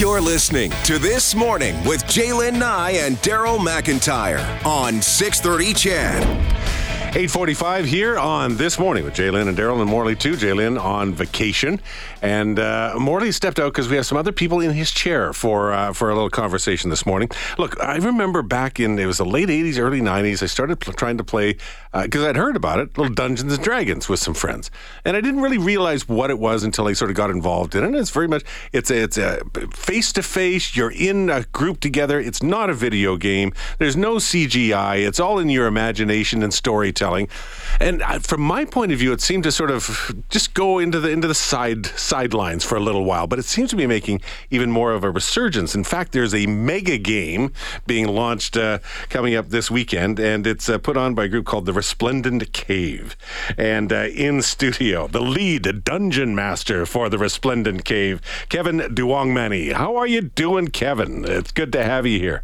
You're 0.00 0.22
listening 0.22 0.70
to 0.84 0.98
This 0.98 1.34
Morning 1.34 1.74
with 1.84 2.02
Jaylen 2.04 2.58
Nye 2.58 2.92
and 2.92 3.18
Daryl 3.18 3.58
McIntyre 3.58 4.40
on 4.64 5.02
630 5.02 5.74
CHED. 5.74 6.59
845 7.10 7.86
here 7.86 8.16
on 8.16 8.56
This 8.56 8.78
Morning 8.78 9.02
with 9.02 9.14
Jaylen 9.14 9.48
and 9.48 9.58
Daryl 9.58 9.80
and 9.80 9.90
Morley 9.90 10.14
too. 10.14 10.34
Jaylen 10.34 10.80
on 10.80 11.12
vacation. 11.12 11.80
And 12.22 12.56
uh, 12.56 12.94
Morley 13.00 13.32
stepped 13.32 13.58
out 13.58 13.72
because 13.72 13.88
we 13.88 13.96
have 13.96 14.06
some 14.06 14.16
other 14.16 14.30
people 14.30 14.60
in 14.60 14.70
his 14.70 14.92
chair 14.92 15.32
for 15.32 15.72
uh, 15.72 15.92
for 15.92 16.10
a 16.10 16.14
little 16.14 16.30
conversation 16.30 16.88
this 16.88 17.04
morning. 17.04 17.28
Look, 17.58 17.82
I 17.82 17.96
remember 17.96 18.42
back 18.42 18.78
in, 18.78 18.96
it 18.96 19.06
was 19.06 19.18
the 19.18 19.24
late 19.24 19.48
80s, 19.48 19.76
early 19.76 20.00
90s, 20.00 20.40
I 20.40 20.46
started 20.46 20.78
pl- 20.78 20.92
trying 20.92 21.18
to 21.18 21.24
play, 21.24 21.54
because 21.92 22.22
uh, 22.22 22.28
I'd 22.28 22.36
heard 22.36 22.54
about 22.54 22.78
it, 22.78 22.96
little 22.96 23.12
Dungeons 23.12 23.54
and 23.54 23.64
Dragons 23.64 24.08
with 24.08 24.20
some 24.20 24.34
friends. 24.34 24.70
And 25.04 25.16
I 25.16 25.20
didn't 25.20 25.40
really 25.40 25.58
realize 25.58 26.08
what 26.08 26.30
it 26.30 26.38
was 26.38 26.62
until 26.62 26.86
I 26.86 26.92
sort 26.92 27.10
of 27.10 27.16
got 27.16 27.30
involved 27.30 27.74
in 27.74 27.82
it. 27.82 27.88
And 27.88 27.96
it's 27.96 28.10
very 28.10 28.28
much, 28.28 28.44
it's 28.72 28.88
a, 28.88 29.02
it's 29.02 29.18
a 29.18 29.40
face-to-face, 29.72 30.76
you're 30.76 30.92
in 30.92 31.28
a 31.28 31.42
group 31.42 31.80
together. 31.80 32.20
It's 32.20 32.40
not 32.40 32.70
a 32.70 32.74
video 32.74 33.16
game. 33.16 33.52
There's 33.78 33.96
no 33.96 34.16
CGI. 34.16 35.04
It's 35.04 35.18
all 35.18 35.40
in 35.40 35.48
your 35.48 35.66
imagination 35.66 36.44
and 36.44 36.54
storytelling 36.54 36.99
storytelling. 37.00 37.28
And 37.80 38.02
from 38.24 38.42
my 38.42 38.64
point 38.64 38.92
of 38.92 38.98
view, 38.98 39.12
it 39.12 39.20
seemed 39.20 39.44
to 39.44 39.52
sort 39.52 39.70
of 39.70 40.14
just 40.28 40.54
go 40.54 40.78
into 40.78 41.00
the 41.00 41.10
into 41.10 41.28
the 41.28 41.34
side 41.34 41.86
sidelines 41.86 42.64
for 42.64 42.76
a 42.76 42.80
little 42.80 43.04
while. 43.04 43.26
But 43.26 43.38
it 43.38 43.44
seems 43.44 43.70
to 43.70 43.76
be 43.76 43.86
making 43.86 44.20
even 44.50 44.70
more 44.70 44.92
of 44.92 45.04
a 45.04 45.10
resurgence. 45.10 45.74
In 45.74 45.84
fact, 45.84 46.12
there's 46.12 46.34
a 46.34 46.46
mega 46.46 46.98
game 46.98 47.52
being 47.86 48.06
launched 48.06 48.56
uh, 48.56 48.78
coming 49.08 49.34
up 49.34 49.48
this 49.48 49.70
weekend, 49.70 50.20
and 50.20 50.46
it's 50.46 50.68
uh, 50.68 50.78
put 50.78 50.96
on 50.96 51.14
by 51.14 51.24
a 51.24 51.28
group 51.28 51.46
called 51.46 51.66
the 51.66 51.72
Resplendent 51.72 52.52
Cave. 52.52 53.16
And 53.56 53.92
uh, 53.92 54.08
in 54.14 54.42
studio, 54.42 55.08
the 55.08 55.22
lead 55.22 55.84
dungeon 55.84 56.34
master 56.34 56.86
for 56.86 57.08
the 57.08 57.18
Resplendent 57.18 57.84
Cave, 57.84 58.20
Kevin 58.48 58.80
Douangmany. 58.80 59.72
How 59.72 59.96
are 59.96 60.06
you 60.06 60.20
doing, 60.22 60.68
Kevin? 60.68 61.24
It's 61.24 61.52
good 61.52 61.72
to 61.72 61.82
have 61.82 62.06
you 62.06 62.18
here. 62.18 62.42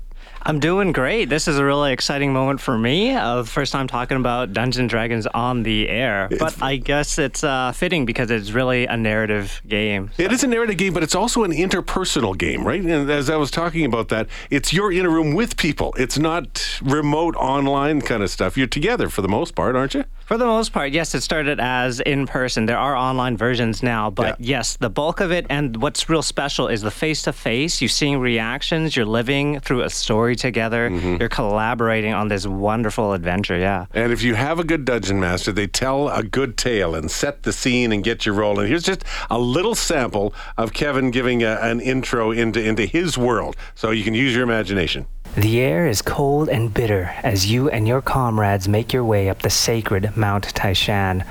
I'm 0.48 0.60
doing 0.60 0.92
great. 0.92 1.24
This 1.28 1.48
is 1.48 1.58
a 1.58 1.64
really 1.64 1.92
exciting 1.92 2.32
moment 2.32 2.60
for 2.60 2.78
me. 2.78 3.12
Uh, 3.12 3.42
first 3.42 3.72
time 3.72 3.88
talking 3.88 4.16
about 4.16 4.52
Dungeons 4.52 4.88
Dragons 4.88 5.26
on 5.26 5.64
the 5.64 5.88
air. 5.88 6.28
But 6.30 6.52
it's, 6.52 6.62
I 6.62 6.76
guess 6.76 7.18
it's 7.18 7.42
uh, 7.42 7.72
fitting 7.72 8.06
because 8.06 8.30
it's 8.30 8.52
really 8.52 8.86
a 8.86 8.96
narrative 8.96 9.60
game. 9.66 10.12
So. 10.16 10.22
It 10.22 10.30
is 10.30 10.44
a 10.44 10.46
narrative 10.46 10.76
game, 10.76 10.94
but 10.94 11.02
it's 11.02 11.16
also 11.16 11.42
an 11.42 11.50
interpersonal 11.50 12.38
game, 12.38 12.64
right? 12.64 12.80
And 12.80 13.10
as 13.10 13.28
I 13.28 13.34
was 13.34 13.50
talking 13.50 13.84
about 13.84 14.08
that, 14.10 14.28
it's 14.48 14.72
you're 14.72 14.92
in 14.92 15.04
a 15.04 15.10
room 15.10 15.34
with 15.34 15.56
people. 15.56 15.92
It's 15.98 16.16
not 16.16 16.78
remote 16.80 17.34
online 17.34 18.00
kind 18.00 18.22
of 18.22 18.30
stuff. 18.30 18.56
You're 18.56 18.68
together 18.68 19.08
for 19.08 19.22
the 19.22 19.28
most 19.28 19.56
part, 19.56 19.74
aren't 19.74 19.94
you? 19.94 20.04
For 20.26 20.36
the 20.36 20.44
most 20.44 20.72
part, 20.72 20.90
yes, 20.90 21.14
it 21.14 21.20
started 21.20 21.60
as 21.60 22.00
in 22.00 22.26
person. 22.26 22.66
There 22.66 22.76
are 22.76 22.96
online 22.96 23.36
versions 23.36 23.80
now, 23.80 24.10
but 24.10 24.40
yeah. 24.40 24.58
yes, 24.58 24.76
the 24.76 24.90
bulk 24.90 25.20
of 25.20 25.30
it 25.30 25.46
and 25.48 25.80
what's 25.80 26.08
real 26.08 26.20
special 26.20 26.66
is 26.66 26.82
the 26.82 26.90
face 26.90 27.22
to 27.22 27.32
face. 27.32 27.80
You're 27.80 27.88
seeing 27.88 28.18
reactions, 28.18 28.96
you're 28.96 29.06
living 29.06 29.60
through 29.60 29.82
a 29.82 29.90
story 29.90 30.34
together, 30.34 30.90
mm-hmm. 30.90 31.18
you're 31.20 31.28
collaborating 31.28 32.12
on 32.12 32.26
this 32.26 32.44
wonderful 32.44 33.12
adventure, 33.12 33.56
yeah. 33.56 33.86
And 33.94 34.12
if 34.12 34.24
you 34.24 34.34
have 34.34 34.58
a 34.58 34.64
good 34.64 34.84
dungeon 34.84 35.20
master, 35.20 35.52
they 35.52 35.68
tell 35.68 36.08
a 36.08 36.24
good 36.24 36.56
tale 36.56 36.96
and 36.96 37.08
set 37.08 37.44
the 37.44 37.52
scene 37.52 37.92
and 37.92 38.02
get 38.02 38.26
you 38.26 38.32
rolling. 38.32 38.66
Here's 38.66 38.82
just 38.82 39.04
a 39.30 39.38
little 39.38 39.76
sample 39.76 40.34
of 40.56 40.72
Kevin 40.72 41.12
giving 41.12 41.44
a, 41.44 41.52
an 41.62 41.78
intro 41.78 42.32
into, 42.32 42.60
into 42.60 42.84
his 42.84 43.16
world, 43.16 43.56
so 43.76 43.92
you 43.92 44.02
can 44.02 44.14
use 44.14 44.34
your 44.34 44.42
imagination. 44.42 45.06
The 45.36 45.60
air 45.60 45.86
is 45.86 46.00
cold 46.00 46.48
and 46.48 46.72
bitter 46.72 47.14
as 47.22 47.52
you 47.52 47.68
and 47.68 47.86
your 47.86 48.00
comrades 48.00 48.66
make 48.66 48.94
your 48.94 49.04
way 49.04 49.28
up 49.28 49.42
the 49.42 49.50
sacred 49.50 50.16
Mount 50.16 50.44
Taishan. 50.54 51.26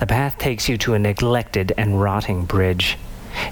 The 0.00 0.06
path 0.06 0.36
takes 0.36 0.68
you 0.68 0.76
to 0.78 0.94
a 0.94 0.98
neglected 0.98 1.72
and 1.76 2.02
rotting 2.02 2.44
bridge. 2.44 2.98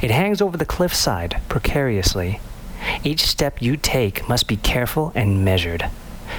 It 0.02 0.10
hangs 0.10 0.42
over 0.42 0.56
the 0.56 0.66
cliffside 0.66 1.40
precariously. 1.48 2.40
Each 3.04 3.24
step 3.24 3.62
you 3.62 3.76
take 3.76 4.28
must 4.28 4.48
be 4.48 4.56
careful 4.56 5.12
and 5.14 5.44
measured, 5.44 5.88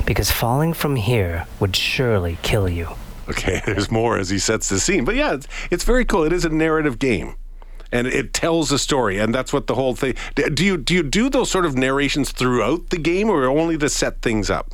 because 0.06 0.32
falling 0.32 0.74
from 0.74 0.98
here 0.98 1.48
would 1.62 1.78
surely 1.78 2.38
kill 2.42 2.68
you. 2.68 2.90
Okay, 3.30 3.62
there's 3.66 3.90
more 3.90 4.18
as 4.18 4.30
he 4.30 4.38
sets 4.38 4.68
the 4.68 4.82
scene. 4.82 5.06
But 5.06 5.16
yeah, 5.16 5.36
it's, 5.36 5.48
it's 5.72 5.86
very 5.86 6.04
cool. 6.04 6.26
It 6.26 6.34
is 6.34 6.44
a 6.44 6.50
narrative 6.50 7.00
game 7.00 7.36
and 7.96 8.08
it 8.08 8.34
tells 8.34 8.72
a 8.72 8.78
story, 8.78 9.20
and 9.20 9.34
that's 9.34 9.54
what 9.54 9.68
the 9.68 9.76
whole 9.76 9.96
thing. 9.96 10.16
Do 10.36 10.66
you 10.66 10.78
do 10.78 10.94
you 10.94 11.04
do 11.04 11.30
those 11.30 11.50
sort 11.50 11.66
of 11.66 11.76
narrations 11.76 12.32
throughout 12.32 12.90
the 12.90 12.98
game, 12.98 13.30
or 13.30 13.46
only 13.46 13.78
to 13.78 13.90
set 13.90 14.22
things 14.22 14.50
up? 14.50 14.74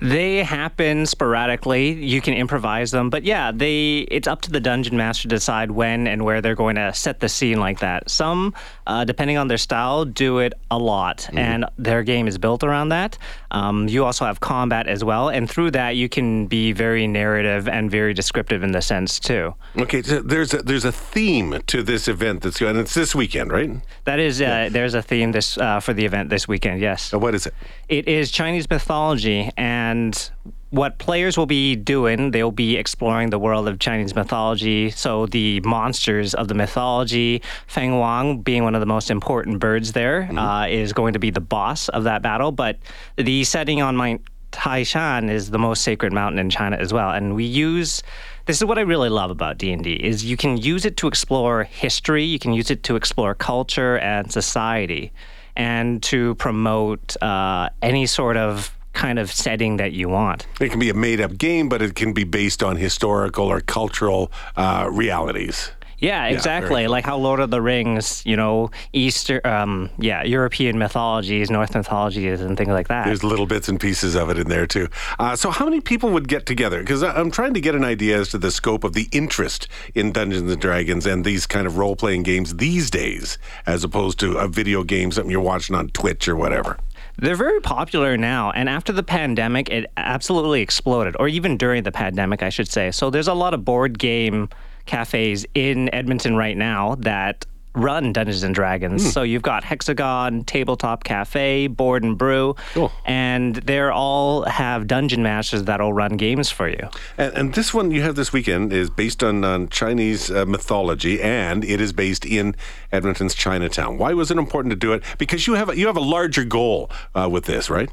They 0.00 0.42
happen 0.42 1.04
sporadically. 1.04 1.92
You 1.92 2.22
can 2.22 2.32
improvise 2.32 2.90
them, 2.90 3.10
but 3.10 3.22
yeah, 3.22 3.52
they 3.52 3.98
it's 4.10 4.26
up 4.26 4.40
to 4.42 4.50
the 4.50 4.60
dungeon 4.60 4.96
master 4.96 5.24
to 5.24 5.28
decide 5.28 5.70
when 5.70 6.06
and 6.06 6.24
where 6.24 6.40
they're 6.40 6.54
going 6.54 6.76
to 6.76 6.94
set 6.94 7.20
the 7.20 7.28
scene 7.28 7.60
like 7.60 7.80
that. 7.80 8.08
Some, 8.08 8.54
uh, 8.86 9.04
depending 9.04 9.36
on 9.36 9.48
their 9.48 9.58
style, 9.58 10.06
do 10.06 10.38
it 10.38 10.54
a 10.70 10.78
lot, 10.78 11.18
mm-hmm. 11.18 11.38
and 11.38 11.64
their 11.76 12.02
game 12.02 12.26
is 12.28 12.38
built 12.38 12.64
around 12.64 12.88
that. 12.88 13.18
Um, 13.50 13.88
you 13.88 14.04
also 14.06 14.24
have 14.24 14.40
combat 14.40 14.86
as 14.86 15.04
well, 15.04 15.28
and 15.28 15.50
through 15.50 15.72
that, 15.72 15.96
you 15.96 16.08
can 16.08 16.46
be 16.46 16.72
very 16.72 17.06
narrative 17.06 17.68
and 17.68 17.90
very 17.90 18.14
descriptive 18.14 18.62
in 18.62 18.72
the 18.72 18.80
sense 18.80 19.20
too. 19.20 19.54
Okay, 19.76 20.00
so 20.00 20.22
there's 20.22 20.54
a, 20.54 20.62
there's 20.62 20.86
a 20.86 20.92
theme 20.92 21.60
to 21.66 21.82
this 21.82 22.08
event 22.08 22.40
that's 22.42 22.58
going. 22.58 22.76
It's 22.76 22.94
this 22.94 23.14
weekend, 23.14 23.52
right? 23.52 23.70
That 24.04 24.18
is, 24.18 24.40
uh, 24.40 24.44
yeah. 24.44 24.68
there's 24.70 24.94
a 24.94 25.02
theme 25.02 25.32
this 25.32 25.58
uh, 25.58 25.80
for 25.80 25.92
the 25.92 26.06
event 26.06 26.30
this 26.30 26.48
weekend. 26.48 26.80
Yes. 26.80 27.12
Uh, 27.12 27.18
what 27.18 27.34
is 27.34 27.46
it? 27.46 27.54
It 27.88 28.08
is 28.08 28.30
Chinese 28.30 28.70
mythology 28.70 29.50
and 29.56 29.89
and 29.90 30.30
what 30.70 30.98
players 30.98 31.36
will 31.36 31.46
be 31.46 31.74
doing, 31.74 32.30
they'll 32.30 32.52
be 32.52 32.76
exploring 32.76 33.30
the 33.30 33.38
world 33.38 33.66
of 33.66 33.80
Chinese 33.80 34.14
mythology. 34.14 34.90
So 34.90 35.26
the 35.26 35.60
monsters 35.60 36.32
of 36.32 36.46
the 36.46 36.54
mythology, 36.54 37.42
Fenghuang 37.68 38.44
being 38.44 38.62
one 38.62 38.76
of 38.76 38.80
the 38.80 38.86
most 38.86 39.10
important 39.10 39.58
birds 39.58 39.92
there, 39.92 40.22
mm-hmm. 40.22 40.38
uh, 40.38 40.66
is 40.66 40.92
going 40.92 41.14
to 41.14 41.18
be 41.18 41.30
the 41.30 41.40
boss 41.40 41.88
of 41.88 42.04
that 42.04 42.22
battle. 42.22 42.52
But 42.52 42.78
the 43.16 43.42
setting 43.44 43.82
on 43.82 43.96
Mount 43.96 44.22
Taishan 44.52 45.30
is 45.30 45.50
the 45.50 45.58
most 45.58 45.82
sacred 45.82 46.12
mountain 46.12 46.38
in 46.38 46.50
China 46.50 46.76
as 46.76 46.92
well, 46.92 47.10
and 47.10 47.34
we 47.34 47.44
use. 47.44 48.02
This 48.46 48.56
is 48.56 48.64
what 48.64 48.78
I 48.78 48.80
really 48.80 49.10
love 49.10 49.30
about 49.30 49.58
D&D 49.58 49.92
is 49.92 50.24
you 50.24 50.36
can 50.36 50.56
use 50.56 50.84
it 50.84 50.96
to 50.96 51.06
explore 51.06 51.62
history, 51.62 52.24
you 52.24 52.38
can 52.40 52.52
use 52.52 52.68
it 52.68 52.82
to 52.84 52.96
explore 52.96 53.32
culture 53.32 53.98
and 53.98 54.32
society, 54.32 55.12
and 55.54 56.02
to 56.04 56.34
promote 56.36 57.22
uh, 57.22 57.68
any 57.80 58.06
sort 58.06 58.36
of 58.36 58.76
kind 59.00 59.18
of 59.18 59.32
setting 59.32 59.78
that 59.78 59.92
you 59.92 60.10
want. 60.10 60.46
It 60.60 60.68
can 60.68 60.78
be 60.78 60.90
a 60.90 60.94
made 60.94 61.22
up 61.22 61.38
game, 61.38 61.70
but 61.70 61.80
it 61.80 61.94
can 61.94 62.12
be 62.12 62.24
based 62.24 62.62
on 62.62 62.76
historical 62.76 63.46
or 63.46 63.62
cultural 63.62 64.30
uh, 64.56 64.88
realities. 64.92 65.72
Yeah, 66.00 66.26
exactly. 66.26 66.82
Yeah, 66.82 66.88
like 66.88 67.04
how 67.04 67.18
Lord 67.18 67.40
of 67.40 67.50
the 67.50 67.60
Rings, 67.60 68.22
you 68.24 68.34
know, 68.34 68.70
Easter, 68.92 69.46
um, 69.46 69.90
yeah, 69.98 70.22
European 70.22 70.78
mythologies, 70.78 71.50
Norse 71.50 71.74
mythologies, 71.74 72.40
and 72.40 72.56
things 72.56 72.70
like 72.70 72.88
that. 72.88 73.04
There's 73.04 73.22
little 73.22 73.44
bits 73.46 73.68
and 73.68 73.78
pieces 73.78 74.14
of 74.14 74.30
it 74.30 74.38
in 74.38 74.48
there 74.48 74.66
too. 74.66 74.88
Uh, 75.18 75.36
so, 75.36 75.50
how 75.50 75.66
many 75.66 75.80
people 75.80 76.10
would 76.10 76.26
get 76.26 76.46
together? 76.46 76.80
Because 76.80 77.02
I'm 77.02 77.30
trying 77.30 77.52
to 77.52 77.60
get 77.60 77.74
an 77.74 77.84
idea 77.84 78.18
as 78.18 78.30
to 78.30 78.38
the 78.38 78.50
scope 78.50 78.82
of 78.82 78.94
the 78.94 79.08
interest 79.12 79.68
in 79.94 80.10
Dungeons 80.12 80.50
and 80.50 80.60
Dragons 80.60 81.04
and 81.04 81.22
these 81.22 81.46
kind 81.46 81.66
of 81.66 81.76
role 81.76 81.96
playing 81.96 82.22
games 82.22 82.56
these 82.56 82.90
days, 82.90 83.36
as 83.66 83.84
opposed 83.84 84.18
to 84.20 84.38
a 84.38 84.48
video 84.48 84.84
game, 84.84 85.12
something 85.12 85.30
you're 85.30 85.40
watching 85.40 85.76
on 85.76 85.88
Twitch 85.88 86.28
or 86.28 86.36
whatever. 86.36 86.78
They're 87.20 87.36
very 87.36 87.60
popular 87.60 88.16
now. 88.16 88.50
And 88.52 88.66
after 88.66 88.94
the 88.94 89.02
pandemic, 89.02 89.68
it 89.68 89.92
absolutely 89.98 90.62
exploded, 90.62 91.16
or 91.18 91.28
even 91.28 91.58
during 91.58 91.82
the 91.82 91.92
pandemic, 91.92 92.42
I 92.42 92.48
should 92.48 92.68
say. 92.68 92.90
So 92.90 93.10
there's 93.10 93.28
a 93.28 93.34
lot 93.34 93.52
of 93.52 93.62
board 93.62 93.98
game 93.98 94.48
cafes 94.86 95.44
in 95.54 95.92
Edmonton 95.94 96.34
right 96.34 96.56
now 96.56 96.94
that 97.00 97.44
run 97.74 98.12
Dungeons 98.12 98.42
and 98.42 98.54
Dragons. 98.54 99.04
Mm. 99.04 99.12
So 99.12 99.22
you've 99.22 99.42
got 99.42 99.64
Hexagon, 99.64 100.44
Tabletop 100.44 101.04
Cafe, 101.04 101.68
Board 101.68 102.02
and 102.02 102.18
Brew, 102.18 102.56
cool. 102.72 102.92
and 103.04 103.56
they're 103.56 103.92
all 103.92 104.42
have 104.44 104.86
dungeon 104.86 105.22
masters 105.22 105.64
that'll 105.64 105.92
run 105.92 106.16
games 106.16 106.50
for 106.50 106.68
you. 106.68 106.88
And, 107.16 107.34
and 107.34 107.54
this 107.54 107.72
one 107.72 107.90
you 107.90 108.02
have 108.02 108.16
this 108.16 108.32
weekend 108.32 108.72
is 108.72 108.90
based 108.90 109.22
on, 109.22 109.44
on 109.44 109.68
Chinese 109.68 110.30
uh, 110.30 110.46
mythology, 110.46 111.20
and 111.20 111.64
it 111.64 111.80
is 111.80 111.92
based 111.92 112.24
in 112.24 112.54
Edmonton's 112.92 113.34
Chinatown. 113.34 113.98
Why 113.98 114.14
was 114.14 114.30
it 114.30 114.38
important 114.38 114.72
to 114.72 114.76
do 114.76 114.92
it? 114.92 115.02
Because 115.18 115.46
you 115.46 115.54
have 115.54 115.68
a, 115.68 115.76
you 115.76 115.86
have 115.86 115.96
a 115.96 116.00
larger 116.00 116.44
goal 116.44 116.90
uh, 117.14 117.28
with 117.30 117.44
this, 117.44 117.70
right? 117.70 117.90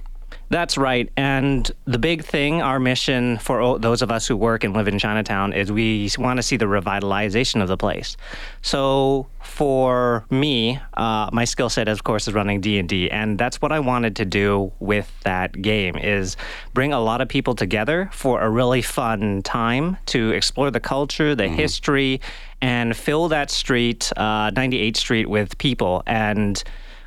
That's 0.50 0.78
right. 0.78 1.10
And 1.18 1.70
the 1.86 2.00
big 2.00 2.24
thing, 2.24 2.62
our 2.62 2.80
mission 2.80 3.38
for 3.38 3.80
those 3.80 4.02
of 4.02 4.12
us 4.12 4.28
who 4.28 4.38
work 4.38 4.64
and 4.64 4.74
live 4.74 4.88
in 4.88 4.98
Chinatown 4.98 5.52
is 5.52 5.72
we 5.72 6.10
want 6.18 6.38
to 6.38 6.44
see 6.44 6.56
the 6.56 6.66
revitalization 6.66 7.62
of 7.62 7.68
the 7.68 7.76
place. 7.76 8.16
So 8.62 9.28
for 9.42 10.26
me, 10.30 10.80
uh, 10.94 11.30
my 11.34 11.44
skill 11.44 11.70
set, 11.70 11.90
of 11.90 12.04
course, 12.04 12.28
is 12.28 12.34
running 12.34 12.62
D&D. 12.62 13.12
And 13.12 13.38
that's 13.38 13.62
what 13.62 13.74
I 13.74 13.80
wanted 13.82 14.16
to 14.18 14.26
do 14.26 14.72
with 14.80 15.12
that 15.24 15.62
game 15.62 15.98
is 15.98 16.38
bring 16.74 16.94
a 16.94 17.00
lot 17.00 17.20
of 17.20 17.28
people 17.28 17.54
together 17.54 18.10
for 18.14 18.42
a 18.42 18.50
really 18.50 18.82
fun 18.82 19.42
time 19.42 19.98
to 20.08 20.32
explore 20.32 20.72
the 20.72 20.80
culture, 20.80 21.36
the 21.36 21.44
mm-hmm. 21.44 21.56
history, 21.56 22.22
and 22.62 22.96
fill 22.96 23.28
that 23.30 23.52
street, 23.52 24.12
uh, 24.16 24.52
98th 24.52 24.98
Street, 24.98 25.30
with 25.30 25.58
people. 25.58 26.04
And 26.06 26.64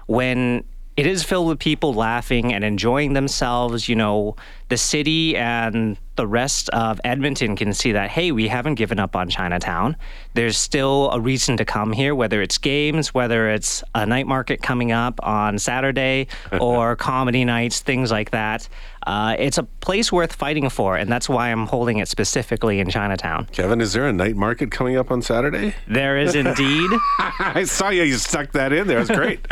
when 0.07 0.65
it 1.01 1.07
is 1.07 1.25
filled 1.25 1.49
with 1.49 1.59
people 1.59 1.95
laughing 1.95 2.53
and 2.53 2.63
enjoying 2.63 3.15
themselves. 3.15 3.89
You 3.89 3.97
know, 3.97 4.37
the 4.69 4.77
city 4.77 5.35
and 5.35 5.97
the 6.17 6.27
rest 6.27 6.69
of 6.75 7.01
Edmonton 7.05 7.57
can 7.57 7.73
see 7.73 7.93
that, 7.93 8.11
hey, 8.11 8.33
we 8.33 8.49
haven't 8.49 8.75
given 8.75 9.01
up 9.01 9.17
on 9.17 9.31
Chinatown. 9.31 9.97
There's 10.35 10.59
still 10.59 11.11
a 11.13 11.19
reason 11.19 11.57
to 11.57 11.65
come 11.65 11.95
here, 11.95 12.15
whether 12.15 12.43
it's 12.43 12.59
games, 12.59 13.15
whether 13.15 13.49
it's 13.49 13.83
a 13.95 14.05
night 14.05 14.27
market 14.27 14.61
coming 14.61 14.93
up 14.93 15.19
on 15.23 15.59
Saturday 15.59 16.27
or 16.61 16.97
comedy 16.97 17.47
nights, 17.47 17.81
things 17.81 18.11
like 18.11 18.33
that. 18.33 18.69
Uh, 19.07 19.35
it's 19.39 19.57
a 19.57 19.63
place 19.63 20.13
worth 20.13 20.35
fighting 20.35 20.69
for, 20.69 20.99
and 20.99 21.11
that's 21.11 21.31
why 21.31 21.51
I'm 21.51 21.67
holding 21.67 21.97
it 21.97 22.09
specifically 22.09 22.79
in 22.79 22.91
Chinatown. 22.91 23.47
Kevin, 23.47 23.81
is 23.81 23.95
there 23.95 24.07
a 24.07 24.13
night 24.13 24.37
market 24.37 24.71
coming 24.71 24.99
up 24.99 25.11
on 25.11 25.23
Saturday? 25.23 25.75
There 25.89 26.19
is 26.19 26.35
indeed. 26.35 26.91
I 27.19 27.65
saw 27.65 27.89
you. 27.89 28.03
You 28.03 28.19
stuck 28.19 28.53
that 28.53 28.75
in 28.75 28.87
there. 28.87 28.99
It 28.99 29.09
was 29.09 29.11
great. 29.11 29.47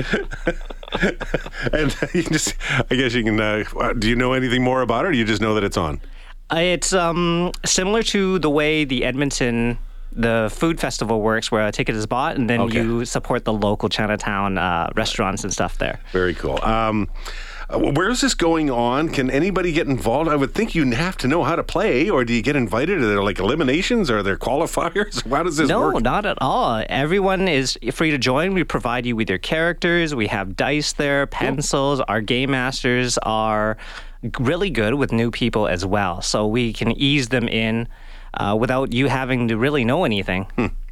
and 1.73 1.97
you 2.15 2.23
just, 2.25 2.55
I 2.91 2.95
guess 2.95 3.15
you 3.15 3.25
can. 3.25 3.41
Uh, 3.41 3.65
do 3.99 4.09
you 4.09 4.17
know 4.17 4.33
anything 4.33 4.63
more 4.63 4.83
about 4.83 5.05
it, 5.05 5.09
or 5.09 5.13
do 5.13 5.19
you 5.19 5.25
just 5.25 5.43
know 5.43 5.55
that 5.55 5.65
it's 5.65 5.77
on? 5.77 6.01
It's 6.51 6.93
um, 6.93 7.53
similar 7.65 8.03
to 8.05 8.39
the 8.39 8.51
way 8.51 8.85
the 8.85 9.05
Edmonton 9.05 9.79
the 10.11 10.51
food 10.53 10.81
festival 10.81 11.21
works, 11.21 11.53
where 11.53 11.67
a 11.67 11.71
ticket 11.73 11.95
is 11.95 12.07
bought, 12.07 12.37
and 12.37 12.49
then 12.49 12.61
Okay. 12.63 12.83
you 12.83 13.05
support 13.05 13.45
the 13.45 13.53
local 13.53 13.89
Chinatown 13.89 14.57
uh, 14.59 14.89
restaurants 14.97 15.45
and 15.45 15.53
stuff 15.53 15.79
there. 15.79 16.01
Very 16.13 16.35
cool. 16.35 16.59
Um, 16.65 17.09
uh, 17.71 17.79
where 17.79 18.09
is 18.09 18.21
this 18.21 18.35
going 18.35 18.71
on? 18.71 19.09
Can 19.11 19.31
anybody 19.31 19.73
get 19.73 19.87
involved? 19.87 20.31
I 20.31 20.37
would 20.37 20.55
think 20.55 20.75
you 20.75 20.89
have 20.93 21.17
to 21.19 21.29
know 21.29 21.45
how 21.45 21.55
to 21.57 21.63
play, 21.63 22.09
or 22.09 22.25
do 22.25 22.33
you 22.33 22.43
get 22.43 22.57
invited? 22.57 22.99
Are 23.03 23.07
there 23.07 23.23
like 23.23 23.39
eliminations? 23.39 24.11
Are 24.11 24.23
there 24.23 24.37
qualifiers? 24.37 25.29
How 25.31 25.43
does 25.43 25.57
this 25.59 25.69
No, 25.69 25.81
work? 25.81 25.95
No, 25.95 25.99
not 26.01 26.25
at 26.27 26.39
all. 26.41 26.83
Everyone 26.89 27.47
is 27.47 27.79
free 27.93 28.11
to 28.11 28.19
join. 28.19 28.55
We 28.55 28.65
provide 28.65 29.05
you 29.05 29.17
with 29.17 29.29
your 29.29 29.39
characters. 29.39 30.15
We 30.15 30.29
have 30.29 30.57
dice 30.57 30.93
there, 30.95 31.27
pencils. 31.27 32.01
Our 32.01 32.21
game 32.23 32.51
masters 32.53 33.19
are 33.19 33.77
really 34.41 34.71
good 34.71 34.95
with 34.95 35.13
new 35.13 35.31
people 35.31 35.69
as 35.69 35.85
well, 35.85 36.23
so 36.23 36.47
we 36.47 36.73
can 36.73 36.93
ease 36.93 37.29
them 37.29 37.49
in 37.49 37.87
uh, 38.35 38.57
without 38.59 38.93
you 38.93 39.09
having 39.09 39.49
to 39.49 39.57
really 39.57 39.85
know 39.85 40.05
anything. 40.05 40.47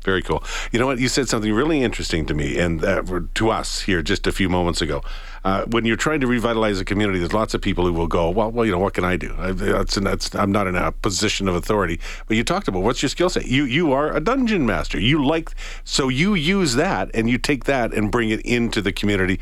Very 0.06 0.22
cool. 0.22 0.44
You 0.70 0.78
know 0.78 0.86
what? 0.86 1.00
You 1.00 1.08
said 1.08 1.28
something 1.28 1.52
really 1.52 1.82
interesting 1.82 2.26
to 2.26 2.32
me 2.32 2.60
and 2.60 2.84
uh, 2.84 3.02
to 3.34 3.50
us 3.50 3.80
here 3.80 4.02
just 4.02 4.28
a 4.28 4.32
few 4.32 4.48
moments 4.48 4.80
ago. 4.80 5.02
Uh, 5.44 5.64
when 5.64 5.84
you're 5.84 5.96
trying 5.96 6.20
to 6.20 6.28
revitalize 6.28 6.80
a 6.80 6.84
community, 6.84 7.18
there's 7.18 7.32
lots 7.32 7.54
of 7.54 7.60
people 7.60 7.84
who 7.84 7.92
will 7.92 8.06
go, 8.06 8.30
well, 8.30 8.52
well, 8.52 8.64
you 8.64 8.70
know, 8.70 8.78
what 8.78 8.94
can 8.94 9.02
I 9.02 9.16
do? 9.16 9.34
I, 9.36 9.50
that's, 9.50 9.96
that's, 9.96 10.32
I'm 10.36 10.52
not 10.52 10.68
in 10.68 10.76
a 10.76 10.92
position 10.92 11.48
of 11.48 11.56
authority. 11.56 11.98
But 12.28 12.36
you 12.36 12.44
talked 12.44 12.68
about 12.68 12.84
what's 12.84 13.02
your 13.02 13.08
skill 13.08 13.28
set? 13.28 13.46
You 13.46 13.64
you 13.64 13.92
are 13.92 14.14
a 14.14 14.20
dungeon 14.20 14.64
master. 14.64 15.00
You 15.00 15.24
like 15.24 15.50
so 15.82 16.08
you 16.08 16.34
use 16.34 16.76
that 16.76 17.10
and 17.12 17.28
you 17.28 17.36
take 17.36 17.64
that 17.64 17.92
and 17.92 18.08
bring 18.08 18.30
it 18.30 18.40
into 18.42 18.80
the 18.80 18.92
community. 18.92 19.40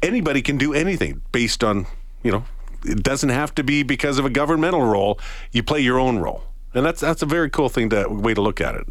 Anybody 0.00 0.42
can 0.42 0.58
do 0.58 0.72
anything 0.72 1.22
based 1.32 1.64
on 1.64 1.88
you 2.22 2.30
know. 2.30 2.44
It 2.84 3.02
doesn't 3.02 3.30
have 3.30 3.52
to 3.56 3.64
be 3.64 3.82
because 3.82 4.18
of 4.18 4.24
a 4.24 4.30
governmental 4.30 4.82
role. 4.82 5.18
You 5.50 5.64
play 5.64 5.80
your 5.80 5.98
own 5.98 6.18
role, 6.18 6.44
and 6.72 6.86
that's 6.86 7.00
that's 7.00 7.22
a 7.22 7.26
very 7.26 7.50
cool 7.50 7.68
thing 7.68 7.90
to 7.90 8.06
way 8.08 8.34
to 8.34 8.40
look 8.40 8.60
at 8.60 8.76
it. 8.76 8.86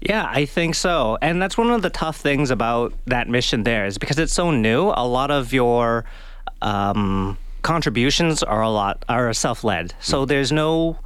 Yeah, 0.00 0.26
I 0.28 0.44
think 0.44 0.74
so. 0.74 1.18
And 1.20 1.42
that's 1.42 1.58
one 1.58 1.70
of 1.70 1.82
the 1.82 1.90
tough 1.90 2.16
things 2.16 2.50
about 2.50 2.92
that 3.06 3.28
mission 3.28 3.64
there 3.64 3.86
is 3.86 3.98
because 3.98 4.18
it's 4.18 4.32
so 4.32 4.50
new, 4.50 4.92
a 4.94 5.06
lot 5.06 5.30
of 5.30 5.52
your 5.52 6.04
um, 6.62 7.36
contributions 7.62 8.42
are 8.42 8.62
a 8.62 8.70
lot 8.70 9.04
are 9.08 9.32
self-led. 9.32 9.94
So 10.00 10.24
there's 10.24 10.52
no 10.52 10.98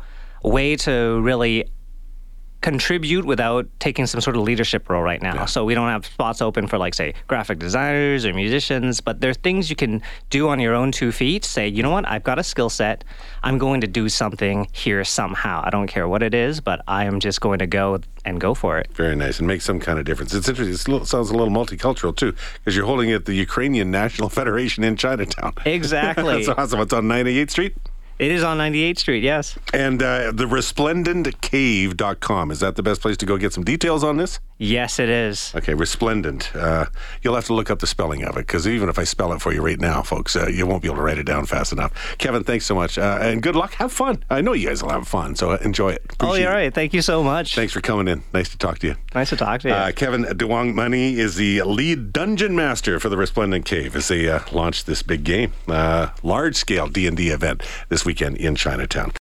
way 0.43 0.77
to 0.77 1.21
really 1.23 1.71
contribute 2.63 3.25
without 3.25 3.67
taking 3.81 4.07
some 4.07 4.21
sort 4.21 4.37
of 4.37 4.43
leadership 4.43 4.89
role 4.89 5.03
right 5.03 5.21
now. 5.21 5.45
So 5.47 5.65
we 5.65 5.75
don't 5.75 5.89
have 5.89 6.07
spots 6.07 6.41
open 6.41 6.67
for 6.67 6.79
like 6.79 6.95
say 6.95 7.15
graphic 7.27 7.59
designers 7.59 8.25
or 8.25 8.33
musicians, 8.33 9.01
but 9.01 9.21
there 9.21 9.31
are 9.31 9.35
things 9.35 9.69
you 9.69 9.77
can 9.77 10.01
do 10.31 10.49
on 10.49 10.61
your 10.61 10.75
own 10.75 10.93
two 10.93 11.13
feet. 11.13 11.45
Say, 11.45 11.69
you 11.69 11.83
know 11.83 11.91
what, 11.91 12.09
I've 12.09 12.23
got 12.23 12.39
a 12.39 12.45
skill 12.45 12.71
set. 12.71 13.05
I'm 13.43 13.59
going 13.59 13.81
to 13.83 13.87
do 13.87 14.09
something 14.09 14.69
here 14.73 15.05
somehow. 15.05 15.63
I 15.65 15.71
don't 15.71 15.89
care 15.89 16.09
what 16.09 16.23
it 16.23 16.35
is, 16.35 16.61
but 16.61 16.83
I 16.87 17.05
am 17.05 17.21
just 17.21 17.41
going 17.41 17.59
to 17.59 17.67
go 17.67 17.99
and 18.25 18.41
go 18.41 18.55
for 18.55 18.79
it. 18.79 18.89
Very 18.93 19.17
nice, 19.17 19.41
and 19.41 19.49
make 19.49 19.63
some 19.63 19.81
kind 19.81 19.99
of 19.99 20.05
difference. 20.05 20.33
It's 20.33 20.49
interesting. 20.49 20.75
It's 20.75 20.87
a 20.87 20.91
little, 20.91 21.07
sounds 21.07 21.31
a 21.31 21.37
little 21.37 21.53
multicultural 21.53 22.17
too, 22.17 22.35
because 22.59 22.77
you're 22.77 22.87
holding 22.87 23.11
it 23.11 23.15
at 23.15 23.25
the 23.25 23.35
Ukrainian 23.35 23.91
National 23.91 24.29
Federation 24.41 24.85
in 24.85 24.97
Chinatown. 24.97 25.53
Exactly. 25.65 26.45
That's 26.45 26.49
awesome. 26.57 26.81
It's 26.81 26.93
on 26.93 27.05
98th 27.05 27.51
Street. 27.51 27.77
It 28.19 28.31
is 28.31 28.45
on 28.45 28.59
98th 28.59 28.99
Street, 28.99 29.23
yes. 29.23 29.59
And 29.73 30.03
uh, 30.03 30.33
the 30.33 30.45
resplendentcave.com. 30.45 32.51
Is 32.51 32.61
that 32.61 32.77
the 32.77 32.83
best 32.83 33.01
place 33.01 33.17
to 33.19 33.27
go 33.27 33.37
get 33.37 33.53
some 33.53 33.65
details 33.65 34.05
on 34.05 34.17
this? 34.17 34.39
Yes, 34.59 35.01
it 35.01 35.09
is. 35.09 35.53
Okay, 35.57 35.75
resplendent. 35.75 36.55
Uh, 36.55 36.87
you'll 37.23 37.35
have 37.35 37.47
to 37.47 37.55
look 37.55 37.69
up 37.69 37.81
the 37.81 37.87
spelling 37.87 38.23
of 38.23 38.37
it 38.37 38.47
because 38.47 38.69
even 38.69 38.89
if 38.89 38.97
I 38.97 39.03
spell 39.03 39.33
it 39.33 39.43
for 39.43 39.53
you 39.53 39.61
right 39.61 39.81
now, 39.81 40.03
folks, 40.03 40.37
uh, 40.37 40.47
you 40.47 40.67
won't 40.67 40.83
be 40.83 40.89
able 40.89 40.99
to 40.99 41.03
write 41.03 41.19
it 41.19 41.27
down 41.27 41.47
fast 41.47 41.73
enough. 41.73 42.17
Kevin, 42.19 42.45
thanks 42.45 42.65
so 42.65 42.77
much. 42.77 42.97
Uh, 42.97 43.19
and 43.21 43.43
good 43.43 43.57
luck. 43.57 43.73
Have 43.75 43.93
fun. 43.93 44.23
I 44.31 44.41
know 44.41 44.53
you 44.53 44.69
guys 44.69 44.81
will 44.81 44.91
have 44.91 45.09
fun, 45.09 45.35
so 45.35 45.55
enjoy 45.55 45.95
it. 45.95 46.03
Oh, 46.21 46.35
you're 46.35 46.53
right. 46.53 46.73
Thank 46.73 46.95
you 46.95 47.03
so 47.03 47.25
much. 47.25 47.57
Thanks 47.57 47.73
for 47.73 47.81
coming 47.81 48.07
in. 48.07 48.23
Nice 48.33 48.51
to 48.51 48.59
talk 48.59 48.79
to 48.81 48.87
you. 48.87 48.97
Nice 49.17 49.31
to 49.31 49.37
talk 49.37 49.63
to 49.63 49.69
you. 49.69 49.75
Uh, 49.75 49.91
Kevin 49.91 50.23
Douangmany 50.27 51.15
is 51.15 51.35
the 51.35 51.63
lead 51.63 52.13
dungeon 52.13 52.55
master 52.55 53.01
for 53.01 53.09
the 53.09 53.17
Resplendent 53.17 53.65
Cave 53.65 53.97
as 53.97 54.07
they 54.07 54.29
uh, 54.29 54.41
launch 54.53 54.85
this 54.85 55.03
big 55.03 55.25
game, 55.25 55.53
uh, 55.67 56.11
large 56.23 56.55
scale 56.55 56.87
D 56.87 57.09
and 57.09 57.17
D 57.17 57.31
event 57.31 57.63
this 58.03 58.07
weekend 58.07 58.37
in 58.39 58.57
Chinatown. 58.57 59.13